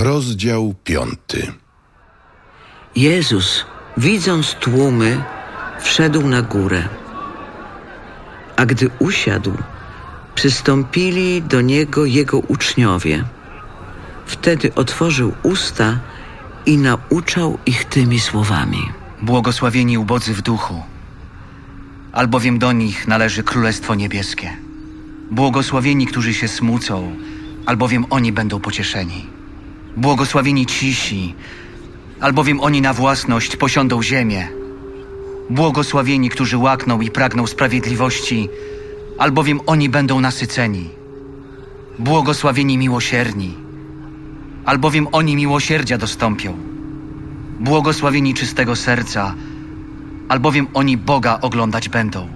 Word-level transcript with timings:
Rozdział 0.00 0.74
piąty. 0.84 1.52
Jezus, 2.96 3.64
widząc 3.96 4.54
tłumy, 4.54 5.24
wszedł 5.80 6.28
na 6.28 6.42
górę. 6.42 6.88
A 8.56 8.66
gdy 8.66 8.90
usiadł, 8.98 9.52
przystąpili 10.34 11.42
do 11.42 11.60
niego 11.60 12.04
jego 12.04 12.38
uczniowie. 12.38 13.24
Wtedy 14.26 14.74
otworzył 14.74 15.32
usta 15.42 15.98
i 16.66 16.76
nauczał 16.76 17.58
ich 17.66 17.84
tymi 17.84 18.20
słowami. 18.20 18.92
Błogosławieni 19.22 19.98
ubodzy 19.98 20.34
w 20.34 20.42
duchu, 20.42 20.82
albowiem 22.12 22.58
do 22.58 22.72
nich 22.72 23.08
należy 23.08 23.42
Królestwo 23.42 23.94
Niebieskie. 23.94 24.56
Błogosławieni, 25.30 26.06
którzy 26.06 26.34
się 26.34 26.48
smucą, 26.48 27.16
albowiem 27.66 28.06
oni 28.10 28.32
będą 28.32 28.60
pocieszeni. 28.60 29.37
Błogosławieni 29.98 30.66
cisi, 30.66 31.34
albowiem 32.20 32.60
oni 32.60 32.80
na 32.80 32.92
własność 32.92 33.56
posiądą 33.56 34.02
ziemię. 34.02 34.48
Błogosławieni, 35.50 36.30
którzy 36.30 36.56
łakną 36.56 37.00
i 37.00 37.10
pragną 37.10 37.46
sprawiedliwości, 37.46 38.48
albowiem 39.18 39.60
oni 39.66 39.88
będą 39.88 40.20
nasyceni. 40.20 40.88
Błogosławieni 41.98 42.78
miłosierni, 42.78 43.54
albowiem 44.64 45.08
oni 45.12 45.36
miłosierdzia 45.36 45.98
dostąpią. 45.98 46.56
Błogosławieni 47.60 48.34
czystego 48.34 48.76
serca, 48.76 49.34
albowiem 50.28 50.66
oni 50.74 50.96
Boga 50.96 51.38
oglądać 51.42 51.88
będą. 51.88 52.28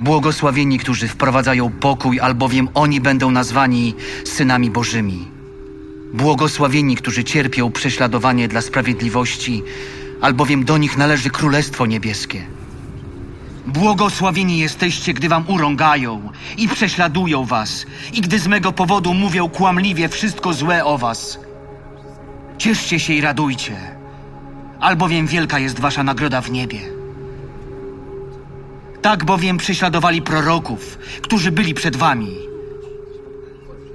Błogosławieni, 0.00 0.78
którzy 0.78 1.08
wprowadzają 1.08 1.70
pokój, 1.70 2.20
albowiem 2.20 2.68
oni 2.74 3.00
będą 3.00 3.30
nazwani 3.30 3.94
synami 4.24 4.70
Bożymi. 4.70 5.39
Błogosławieni, 6.12 6.96
którzy 6.96 7.24
cierpią 7.24 7.72
prześladowanie 7.72 8.48
dla 8.48 8.60
sprawiedliwości, 8.60 9.62
albowiem 10.20 10.64
do 10.64 10.78
nich 10.78 10.96
należy 10.96 11.30
Królestwo 11.30 11.86
Niebieskie. 11.86 12.46
Błogosławieni 13.66 14.58
jesteście, 14.58 15.14
gdy 15.14 15.28
wam 15.28 15.44
urągają 15.48 16.32
i 16.58 16.68
prześladują 16.68 17.44
was, 17.44 17.86
i 18.12 18.20
gdy 18.20 18.38
z 18.38 18.46
mego 18.46 18.72
powodu 18.72 19.14
mówią 19.14 19.48
kłamliwie 19.48 20.08
wszystko 20.08 20.52
złe 20.52 20.84
o 20.84 20.98
was. 20.98 21.38
Cieszcie 22.58 23.00
się 23.00 23.12
i 23.12 23.20
radujcie, 23.20 23.76
albowiem 24.80 25.26
wielka 25.26 25.58
jest 25.58 25.80
wasza 25.80 26.02
nagroda 26.02 26.40
w 26.40 26.50
niebie. 26.50 26.80
Tak 29.02 29.24
bowiem 29.24 29.56
prześladowali 29.56 30.22
proroków, 30.22 30.98
którzy 31.22 31.52
byli 31.52 31.74
przed 31.74 31.96
wami. 31.96 32.36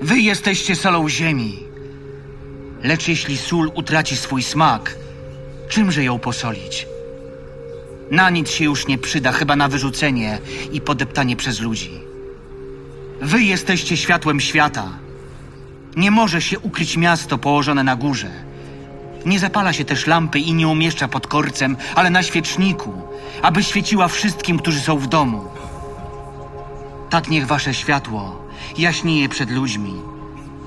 Wy 0.02 0.20
jesteście 0.20 0.76
solą 0.76 1.10
ziemi. 1.10 1.65
Lecz 2.86 3.08
jeśli 3.08 3.38
sól 3.38 3.72
utraci 3.74 4.18
swój 4.18 4.44
smak, 4.44 4.96
czymże 5.70 6.04
ją 6.04 6.20
posolić? 6.20 6.88
Na 8.12 8.30
nic 8.30 8.50
się 8.50 8.64
już 8.64 8.88
nie 8.88 8.98
przyda, 8.98 9.32
chyba 9.32 9.56
na 9.56 9.68
wyrzucenie 9.68 10.40
i 10.72 10.82
podeptanie 10.82 11.36
przez 11.36 11.60
ludzi. 11.60 11.92
Wy 13.22 13.44
jesteście 13.44 13.98
światłem 13.98 14.40
świata. 14.40 14.90
Nie 15.96 16.12
może 16.12 16.42
się 16.42 16.60
ukryć 16.60 16.98
miasto 16.98 17.38
położone 17.38 17.84
na 17.84 17.96
górze. 17.96 18.32
Nie 19.26 19.40
zapala 19.40 19.74
się 19.74 19.86
też 19.86 20.08
lampy 20.08 20.40
i 20.40 20.54
nie 20.54 20.68
umieszcza 20.68 21.08
pod 21.08 21.28
korcem, 21.28 21.78
ale 21.96 22.10
na 22.10 22.24
świeczniku, 22.24 22.94
aby 23.42 23.64
świeciła 23.64 24.08
wszystkim, 24.08 24.58
którzy 24.58 24.80
są 24.80 24.98
w 24.98 25.08
domu. 25.08 25.46
Tak 27.10 27.30
niech 27.30 27.48
wasze 27.48 27.74
światło 27.74 28.46
jaśnieje 28.78 29.30
przed 29.30 29.52
ludźmi, 29.52 29.94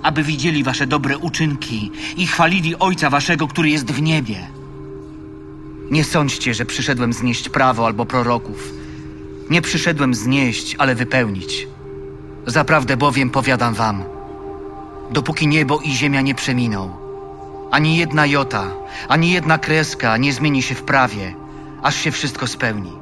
aby 0.02 0.22
widzieli 0.22 0.64
wasze 0.64 0.86
dobre 0.86 1.18
uczynki 1.18 1.90
i 2.16 2.26
chwalili 2.26 2.78
Ojca 2.78 3.10
waszego, 3.10 3.48
który 3.48 3.70
jest 3.70 3.92
w 3.92 4.02
niebie. 4.02 4.48
Nie 5.90 6.04
sądźcie, 6.04 6.54
że 6.54 6.64
przyszedłem 6.66 7.12
znieść 7.12 7.48
prawo 7.48 7.86
albo 7.86 8.06
proroków. 8.06 8.72
Nie 9.50 9.62
przyszedłem 9.62 10.14
znieść, 10.14 10.76
ale 10.78 10.94
wypełnić. 10.94 11.68
Zaprawdę 12.46 12.96
bowiem 12.96 13.30
powiadam 13.30 13.74
wam, 13.74 14.04
dopóki 15.10 15.46
niebo 15.46 15.80
i 15.80 15.90
ziemia 15.90 16.20
nie 16.20 16.34
przeminą, 16.34 16.96
ani 17.70 17.96
jedna 17.96 18.26
jota, 18.26 18.64
ani 19.08 19.32
jedna 19.32 19.58
kreska 19.58 20.16
nie 20.16 20.32
zmieni 20.32 20.62
się 20.62 20.74
w 20.74 20.82
prawie, 20.82 21.34
aż 21.82 21.96
się 21.96 22.10
wszystko 22.10 22.46
spełni. 22.46 22.92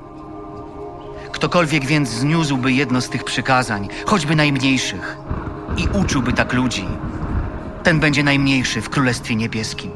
Ktokolwiek 1.33 1.87
więc 1.87 2.09
zniósłby 2.09 2.73
jedno 2.73 3.01
z 3.01 3.09
tych 3.09 3.25
przykazań, 3.25 3.89
choćby 4.07 4.37
najmniejszych, 4.37 5.17
i 5.77 5.89
uczyłby 5.99 6.33
tak 6.33 6.53
ludzi, 6.53 6.85
ten 7.83 8.01
będzie 8.01 8.23
najmniejszy 8.23 8.83
w 8.83 8.91
Królestwie 8.91 9.37
Niebieskim. 9.37 9.91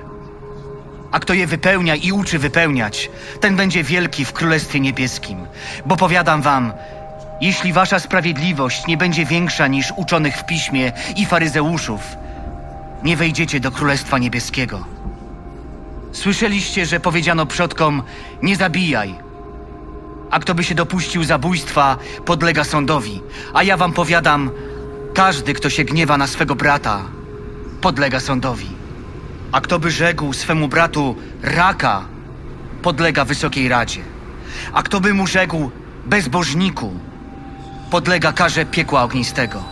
A 1.12 1.20
kto 1.20 1.34
je 1.34 1.46
wypełnia 1.46 1.94
i 1.94 2.12
uczy 2.12 2.38
wypełniać, 2.38 3.10
ten 3.41 3.56
będzie 3.56 3.84
wielki 3.84 4.24
w 4.24 4.32
Królestwie 4.32 4.80
Niebieskim. 4.80 5.46
Bo 5.86 5.96
powiadam 5.96 6.42
wam, 6.42 6.72
jeśli 7.41 7.72
wasza 7.72 7.98
sprawiedliwość 7.98 8.86
nie 8.86 8.96
będzie 8.96 9.24
większa 9.24 9.66
niż 9.66 9.92
uczonych 9.96 10.36
w 10.36 10.46
piśmie 10.46 10.92
i 11.16 11.26
faryzeuszów, 11.26 12.00
nie 13.02 13.16
wejdziecie 13.16 13.60
do 13.60 13.70
Królestwa 13.70 14.18
Niebieskiego. 14.18 14.84
Słyszeliście, 16.12 16.86
że 16.86 17.00
powiedziano 17.00 17.47
przodkom: 17.47 18.02
Nie 18.42 18.56
zabijaj. 18.56 19.14
A 20.30 20.38
kto 20.38 20.54
by 20.54 20.64
się 20.64 20.74
dopuścił 20.74 21.24
zabójstwa, 21.24 21.97
podlega 22.24 22.64
sądowi. 22.64 23.22
A 23.54 23.62
ja 23.62 23.76
wam 23.76 23.92
powiadam: 23.92 24.50
każdy, 25.20 25.54
kto 25.54 25.70
się 25.70 25.84
gniewa 25.84 26.16
na 26.16 26.26
swego 26.26 26.54
brata, 26.54 27.03
podlega 27.81 28.20
sądowi. 28.20 28.69
A 29.53 29.60
kto 29.60 29.78
by 29.78 29.91
rzekł 29.91 30.32
swemu 30.32 30.69
bratu 30.69 31.16
raka, 31.42 32.04
podlega 32.82 33.25
wysokiej 33.25 33.69
radzie. 33.69 34.00
A 34.72 34.82
kto 34.82 35.00
by 35.00 35.14
mu 35.14 35.26
rzekł 35.26 35.70
bezbożniku, 36.06 36.91
podlega 37.91 38.32
karze 38.32 38.66
piekła 38.66 39.03
ognistego. 39.03 39.64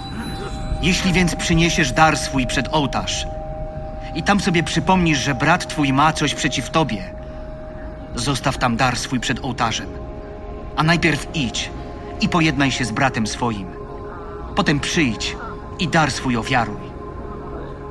Jeśli 0.82 1.12
więc 1.12 1.36
przyniesiesz 1.36 1.92
dar 1.92 2.18
swój 2.18 2.46
przed 2.46 2.68
ołtarz 2.72 3.26
i 4.14 4.22
tam 4.22 4.40
sobie 4.40 4.62
przypomnisz, 4.62 5.18
że 5.18 5.34
brat 5.34 5.68
twój 5.68 5.92
ma 5.92 6.12
coś 6.12 6.34
przeciw 6.34 6.70
tobie, 6.70 7.14
zostaw 8.14 8.58
tam 8.58 8.76
dar 8.76 8.96
swój 8.96 9.20
przed 9.20 9.44
ołtarzem. 9.44 9.88
A 10.76 10.82
najpierw 10.82 11.26
idź 11.34 11.70
i 12.20 12.28
pojednaj 12.28 12.70
się 12.70 12.84
z 12.84 12.90
bratem 12.90 13.26
swoim. 13.26 13.77
Potem 14.54 14.80
przyjdź 14.80 15.36
i 15.78 15.88
dar 15.88 16.10
swój 16.10 16.36
ofiaruj. 16.36 16.80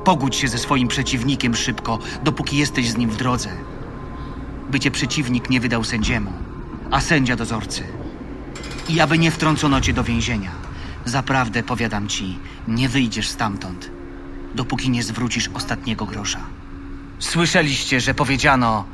Pogódź 0.04 0.36
się 0.36 0.48
ze 0.48 0.58
swoim 0.58 0.88
przeciwnikiem 0.88 1.56
szybko, 1.56 1.98
dopóki 2.24 2.56
jesteś 2.56 2.90
z 2.90 2.96
nim 2.96 3.10
w 3.10 3.16
drodze. 3.16 3.50
By 4.70 4.80
cię 4.80 4.90
przeciwnik 4.90 5.50
nie 5.50 5.60
wydał 5.60 5.84
sędziemu, 5.84 6.32
a 6.90 7.00
sędzia 7.00 7.36
dozorcy. 7.36 7.84
I 8.88 9.00
aby 9.00 9.18
nie 9.18 9.30
wtrącono 9.30 9.80
cię 9.80 9.92
do 9.92 10.04
więzienia. 10.04 10.50
Zaprawdę 11.04 11.62
powiadam 11.62 12.08
ci, 12.08 12.38
nie 12.68 12.88
wyjdziesz 12.88 13.28
stamtąd, 13.28 13.90
dopóki 14.54 14.90
nie 14.90 15.02
zwrócisz 15.02 15.50
ostatniego 15.54 16.06
grosza. 16.06 16.40
Słyszeliście, 17.18 18.00
że 18.00 18.14
powiedziano, 18.14 18.84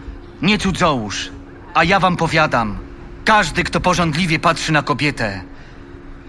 nie 0.43 0.59
cudzołóż, 0.59 1.31
a 1.75 1.85
ja 1.85 2.01
wam 2.01 2.17
powiadam, 2.17 2.79
każdy, 3.25 3.65
kto 3.65 3.81
porządliwie 3.81 4.39
patrzy 4.39 4.73
na 4.73 4.83
kobietę, 4.83 5.45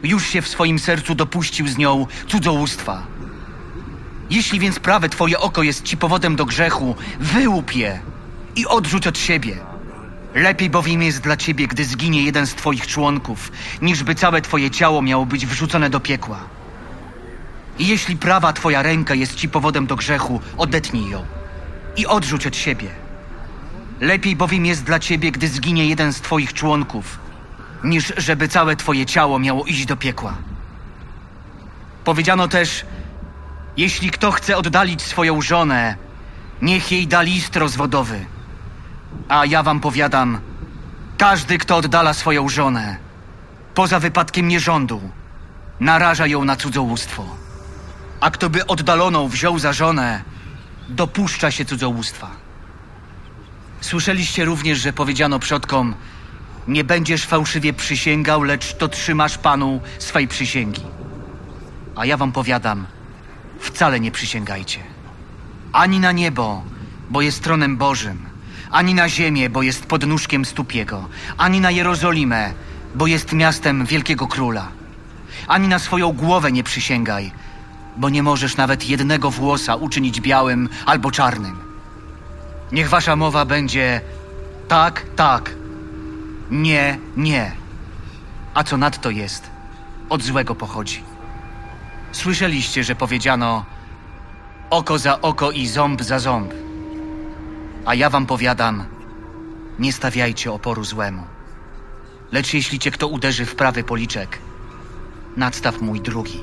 już 0.05 0.27
się 0.27 0.41
w 0.41 0.47
swoim 0.47 0.79
sercu 0.79 1.15
dopuścił 1.15 1.67
z 1.67 1.77
nią 1.77 2.07
cudzołóstwa. 2.27 3.03
Jeśli 4.29 4.59
więc 4.59 4.79
prawe 4.79 5.09
twoje 5.09 5.39
oko 5.39 5.63
jest 5.63 5.83
ci 5.83 5.97
powodem 5.97 6.35
do 6.35 6.45
grzechu, 6.45 6.95
wyłup 7.19 7.75
je 7.75 7.99
i 8.55 8.67
odrzuć 8.67 9.07
od 9.07 9.17
siebie. 9.17 9.57
Lepiej 10.35 10.69
bowiem 10.69 11.03
jest 11.03 11.21
dla 11.21 11.37
ciebie, 11.37 11.67
gdy 11.67 11.85
zginie 11.85 12.23
jeden 12.23 12.47
z 12.47 12.55
twoich 12.55 12.87
członków, 12.87 13.51
niż 13.81 14.03
by 14.03 14.15
całe 14.15 14.41
twoje 14.41 14.71
ciało 14.71 15.01
miało 15.01 15.25
być 15.25 15.45
wrzucone 15.45 15.89
do 15.89 15.99
piekła. 15.99 16.39
I 17.79 17.87
jeśli 17.87 18.17
prawa 18.17 18.53
twoja 18.53 18.81
ręka 18.81 19.15
jest 19.15 19.35
ci 19.35 19.49
powodem 19.49 19.87
do 19.87 19.95
grzechu, 19.95 20.41
odetnij 20.57 21.09
ją 21.09 21.25
i 21.97 22.05
odrzuć 22.05 22.47
od 22.47 22.55
siebie. 22.55 22.87
Lepiej 24.01 24.35
bowiem 24.35 24.65
jest 24.65 24.83
dla 24.83 24.99
ciebie, 24.99 25.31
gdy 25.31 25.47
zginie 25.47 25.85
jeden 25.85 26.13
z 26.13 26.21
twoich 26.21 26.53
członków, 26.53 27.19
niż 27.85 28.13
żeby 28.17 28.47
całe 28.47 28.75
twoje 28.75 29.05
ciało 29.05 29.39
miało 29.39 29.65
iść 29.65 29.85
do 29.85 29.97
piekła. 29.97 30.33
Powiedziano 32.03 32.47
też, 32.47 32.85
jeśli 33.77 34.09
kto 34.09 34.31
chce 34.31 34.57
oddalić 34.57 35.01
swoją 35.01 35.41
żonę, 35.41 35.95
niech 36.61 36.91
jej 36.91 37.07
da 37.07 37.21
list 37.21 37.55
rozwodowy. 37.55 38.25
A 39.29 39.45
ja 39.45 39.63
wam 39.63 39.79
powiadam, 39.79 40.39
każdy, 41.17 41.57
kto 41.57 41.77
oddala 41.77 42.13
swoją 42.13 42.49
żonę, 42.49 42.97
poza 43.73 43.99
wypadkiem 43.99 44.47
nierządu, 44.47 45.01
naraża 45.79 46.27
ją 46.27 46.45
na 46.45 46.55
cudzołóstwo. 46.55 47.25
A 48.19 48.31
kto 48.31 48.49
by 48.49 48.67
oddaloną 48.67 49.27
wziął 49.27 49.59
za 49.59 49.73
żonę, 49.73 50.21
dopuszcza 50.89 51.51
się 51.51 51.65
cudzołóstwa. 51.65 52.31
Słyszeliście 53.81 54.45
również, 54.45 54.79
że 54.79 54.93
powiedziano 54.93 55.39
przodkom, 55.39 55.95
nie 56.67 56.83
będziesz 56.83 57.25
fałszywie 57.25 57.73
przysięgał, 57.73 58.43
lecz 58.43 58.73
to 58.73 58.87
trzymasz 58.87 59.37
Panu 59.37 59.81
swej 59.99 60.27
przysięgi. 60.27 60.81
A 61.95 62.05
ja 62.05 62.17
wam 62.17 62.31
powiadam, 62.31 62.85
wcale 63.59 63.99
nie 63.99 64.11
przysięgajcie. 64.11 64.79
ani 65.73 65.99
na 65.99 66.11
niebo, 66.11 66.63
bo 67.09 67.21
jest 67.21 67.43
tronem 67.43 67.77
Bożym, 67.77 68.25
ani 68.71 68.93
na 68.93 69.09
ziemię, 69.09 69.49
bo 69.49 69.63
jest 69.63 69.85
podnóżkiem 69.85 70.45
stóp 70.45 70.73
Jego, 70.73 71.07
ani 71.37 71.61
na 71.61 71.71
Jerozolimę, 71.71 72.53
bo 72.95 73.07
jest 73.07 73.33
miastem 73.33 73.85
wielkiego 73.85 74.27
króla. 74.27 74.67
Ani 75.47 75.67
na 75.67 75.79
swoją 75.79 76.11
głowę 76.11 76.51
nie 76.51 76.63
przysięgaj, 76.63 77.31
bo 77.97 78.09
nie 78.09 78.23
możesz 78.23 78.57
nawet 78.57 78.89
jednego 78.89 79.31
włosa 79.31 79.75
uczynić 79.75 80.21
białym 80.21 80.69
albo 80.85 81.11
czarnym. 81.11 81.55
Niech 82.71 82.89
wasza 82.89 83.15
mowa 83.15 83.45
będzie 83.45 84.01
tak, 84.67 85.05
tak, 85.15 85.51
nie, 86.51 86.99
nie. 87.17 87.51
A 88.53 88.63
co 88.63 88.77
nadto 88.77 89.09
jest, 89.09 89.49
od 90.09 90.23
złego 90.23 90.55
pochodzi. 90.55 91.03
Słyszeliście, 92.11 92.83
że 92.83 92.95
powiedziano 92.95 93.65
oko 94.69 94.99
za 94.99 95.21
oko 95.21 95.51
i 95.51 95.67
ząb 95.67 96.01
za 96.03 96.19
ząb. 96.19 96.53
A 97.85 97.95
ja 97.95 98.09
wam 98.09 98.25
powiadam, 98.25 98.85
nie 99.79 99.93
stawiajcie 99.93 100.51
oporu 100.51 100.83
złemu. 100.83 101.23
Lecz 102.31 102.53
jeśli 102.53 102.79
cię 102.79 102.91
kto 102.91 103.07
uderzy 103.07 103.45
w 103.45 103.55
prawy 103.55 103.83
policzek, 103.83 104.39
nadstaw 105.37 105.81
mój 105.81 106.01
drugi. 106.01 106.39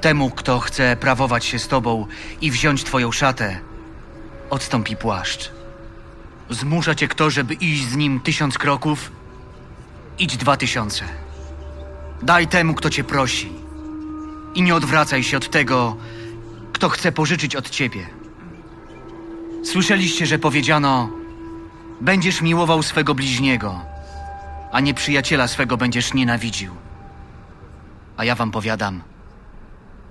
Temu, 0.00 0.30
kto 0.30 0.60
chce 0.60 0.96
prawować 0.96 1.44
się 1.44 1.58
z 1.58 1.68
tobą 1.68 2.06
i 2.40 2.50
wziąć 2.50 2.84
twoją 2.84 3.12
szatę, 3.12 3.60
odstąpi 4.50 4.96
płaszcz. 4.96 5.57
Zmusza 6.50 6.94
cię 6.94 7.08
kto, 7.08 7.30
żeby 7.30 7.54
iść 7.54 7.84
z 7.84 7.96
nim 7.96 8.20
tysiąc 8.20 8.58
kroków? 8.58 9.12
Idź 10.18 10.36
dwa 10.36 10.56
tysiące. 10.56 11.04
Daj 12.22 12.46
temu, 12.46 12.74
kto 12.74 12.90
cię 12.90 13.04
prosi. 13.04 13.52
I 14.54 14.62
nie 14.62 14.74
odwracaj 14.74 15.22
się 15.22 15.36
od 15.36 15.50
tego, 15.50 15.96
kto 16.72 16.88
chce 16.88 17.12
pożyczyć 17.12 17.56
od 17.56 17.70
ciebie. 17.70 18.06
Słyszeliście, 19.64 20.26
że 20.26 20.38
powiedziano: 20.38 21.10
Będziesz 22.00 22.42
miłował 22.42 22.82
swego 22.82 23.14
bliźniego, 23.14 23.80
a 24.72 24.80
nie 24.80 24.94
przyjaciela 24.94 25.48
swego 25.48 25.76
będziesz 25.76 26.14
nienawidził. 26.14 26.74
A 28.16 28.24
ja 28.24 28.34
wam 28.34 28.50
powiadam: 28.50 29.02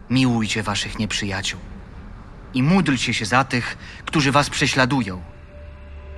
Miłujcie 0.09 0.63
waszych 0.63 0.99
nieprzyjaciół 0.99 1.59
i 2.53 2.63
módlcie 2.63 3.13
się 3.13 3.25
za 3.25 3.43
tych, 3.43 3.77
którzy 4.05 4.31
was 4.31 4.49
prześladują. 4.49 5.21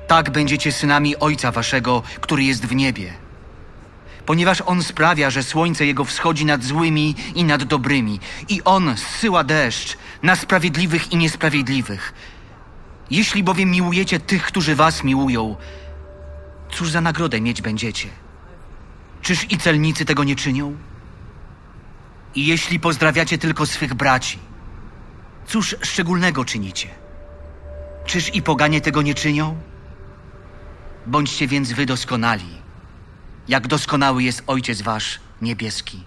Tak 0.10 0.30
będziecie 0.30 0.72
synami 0.72 1.18
Ojca 1.18 1.52
waszego, 1.52 2.04
który 2.22 2.44
jest 2.44 2.66
w 2.66 2.76
niebie. 2.76 3.14
Ponieważ 4.26 4.64
On 4.66 4.84
sprawia, 4.84 5.30
że 5.30 5.44
słońce 5.44 5.86
Jego 5.86 6.06
wschodzi 6.06 6.46
nad 6.46 6.64
złymi 6.64 7.16
i 7.36 7.44
nad 7.44 7.64
dobrymi, 7.64 8.20
i 8.48 8.62
On 8.64 8.98
zsyła 8.98 9.44
deszcz 9.44 9.98
na 10.24 10.36
sprawiedliwych 10.36 11.12
i 11.12 11.18
niesprawiedliwych. 11.18 12.14
Jeśli 13.12 13.44
bowiem 13.44 13.72
miłujecie 13.72 14.20
tych, 14.20 14.44
którzy 14.44 14.76
was 14.76 15.04
miłują, 15.04 15.56
cóż 16.72 16.90
za 16.90 17.02
nagrodę 17.02 17.42
mieć 17.42 17.62
będziecie? 17.62 18.10
Czyż 19.22 19.52
i 19.52 19.58
celnicy 19.58 20.06
tego 20.06 20.24
nie 20.24 20.36
czynią? 20.36 20.78
I 22.36 22.48
jeśli 22.48 22.80
pozdrawiacie 22.80 23.38
tylko 23.38 23.66
swych 23.66 23.94
braci, 23.94 24.40
cóż 25.48 25.76
szczególnego 25.82 26.46
czynicie? 26.46 26.88
Czyż 28.06 28.36
i 28.36 28.42
poganie 28.42 28.82
tego 28.82 29.02
nie 29.02 29.14
czynią? 29.14 29.58
Bądźcie 31.08 31.48
więc 31.48 31.72
wy 31.72 31.86
doskonali, 31.86 32.62
jak 33.48 33.68
doskonały 33.68 34.24
jest 34.24 34.44
Ojciec 34.48 34.82
Wasz 34.82 35.20
niebieski. 35.42 36.04